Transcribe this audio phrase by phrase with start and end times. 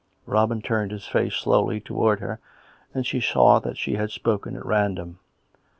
[0.25, 2.39] Robin turned his face slowly towards her,
[2.91, 5.19] and she saw that she had spoken at random.